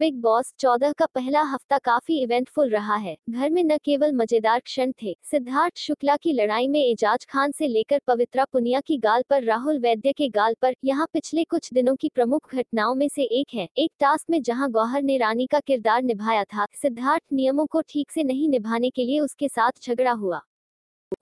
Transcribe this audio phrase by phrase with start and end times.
[0.00, 4.60] Big boss चौदह का पहला हफ़्ता काफ़ी इवेंटफुल रहा है। घर में न केवल मज़ेदार
[4.60, 9.22] क्षण थे, सिद्धार्थ शुक्ला की लड़ाई में एजाज खान से लेकर पवित्रा पुनिया की गाल
[9.30, 13.22] पर, राहुल वैद्य के गाल पर, यहाँ पिछले कुछ दिनों की प्रमुख घटनाओं में से
[13.32, 17.66] एक है। एक टास्क में जहाँ गौहर ने रानी का किरदार निभाया था, सिद्धार्थ नियमों
[17.66, 20.40] को ठीक से नहीं निभाने के लिए उसके साथ झगड़ा हुआ।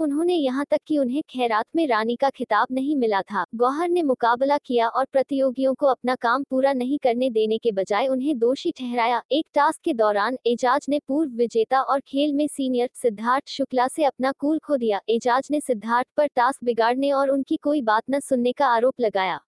[0.00, 4.02] उन्होंने यहाँ तक कि उन्हें खैरात में रानी का खिताब नहीं मिला था। गौहर ने
[4.02, 8.72] मुकाबला किया और प्रतियोगियों को अपना काम पूरा नहीं करने देने के बजाय उन्हें दोषी
[8.72, 13.88] ठहराया। एक टास्क के दौरान एजाज ने पूर्व विजेता और खेल में सीनियर सिद्धार्थ शुक्ला
[13.88, 18.02] से अपना कूल खो दिया। एजाज ने सिद्धार्थ पर टास्क बिगाड़ने और उनकी कोई बात
[18.10, 19.40] न सुनने का आरोप लगाया।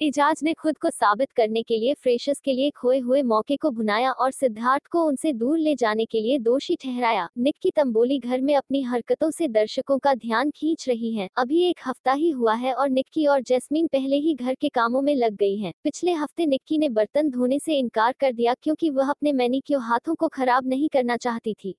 [0.00, 3.70] एजाज ने खुद को साबित करने के लिए फ्रेशस के लिए खोए हुए मौके को
[3.70, 8.18] भुनाया और सिद्धार्थ को उनसे दूर ले जाने के लिए दोषी ठहराया निक की तंबोली
[8.18, 12.30] घर में अपनी हरकतों से दर्शकों का ध्यान खींच रही हैं। अभी एक हफ़्ता ही
[12.30, 15.72] हुआ है और निक्की और जैस्मीन पहले ही घर के कामों में लग गई हैं।
[15.84, 20.14] पिछले हफ़्ते निक्की ने बर्तन धोने से इनकार कर दिया क्योंकि वह अपने मैनिक्योर हाथों
[20.14, 21.74] को खराब नहीं करना चाहती थी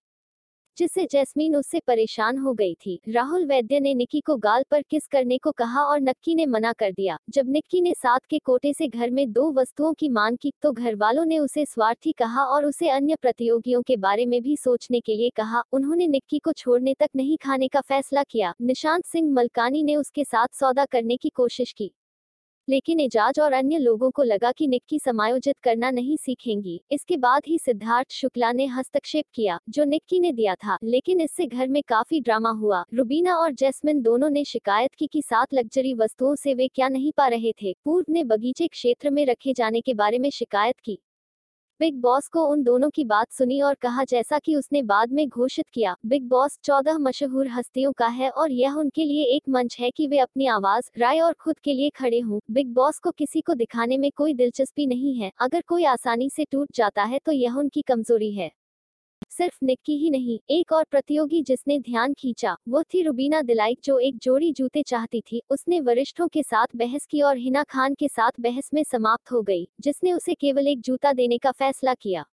[0.77, 5.07] जिससे जैस्मीन उससे परेशान हो गई थी। राहुल वैद्य ने निक्की को गाल पर किस
[5.07, 8.73] करने को कहा और नक्की ने मना कर दिया। जब निक्की ने साथ के कोटे
[8.73, 12.43] से घर में दो वस्तुओं की मांग की तो घर वालों ने उसे स्वार्थी कहा
[12.45, 16.53] और उसे अन्य प्रतियोगियों के बारे में भी सोचने के लिए कहा। उन्होंने निक्की को
[16.53, 21.17] छोड़ने तक नहीं खाने का फैसला किया। निशांत सिंह मलकानी ने उसके साथ सौदा करने
[21.17, 21.91] की कोशिश की।
[22.69, 27.41] लेकिन एजाज और अन्य लोगों को लगा कि निक्की समायोजित करना नहीं सीखेंगी। इसके बाद
[27.47, 31.81] ही सिद्धार्थ शुक्ला ने हस्तक्षेप किया, जो निक्की ने दिया था। लेकिन इससे घर में
[31.87, 36.53] काफ़ी ड्रामा हुआ। रुबीना और जैस्मिन दोनों ने शिकायत की कि सात लग्जरी वस्तुओं से
[36.53, 40.19] वे क्या नहीं पा रहे थे। पूर्व ने बगीचे क्षेत्र में रखे जाने के बारे
[40.19, 40.99] में शिकायत की।
[41.81, 45.27] बिग बॉस को उन दोनों की बात सुनी और कहा जैसा कि उसने बाद में
[45.29, 49.77] घोषित किया, बिग बॉस चौदह मशहूर हस्तियों का है और यह उनके लिए एक मंच
[49.79, 53.11] है कि वे अपनी आवाज़, राय और खुद के लिए खड़े हों। बिग बॉस को
[53.11, 57.19] किसी को दिखाने में कोई दिलचस्पी नहीं है। अगर कोई आसानी से टूट जाता है
[57.25, 58.51] तो यह उनकी कमज़ोरी है।
[59.37, 63.97] सिर्फ़ निक्की ही नहीं, एक और प्रतियोगी जिसने ध्यान खींचा, वो थी रुबीना दिलाइक जो
[63.99, 68.07] एक जोड़ी जूते चाहती थी। उसने वरिष्ठों के साथ बहस की और हिना खान के
[68.07, 72.25] साथ बहस में समाप्त हो गई, जिसने उसे केवल एक जूता देने का फैसला किया।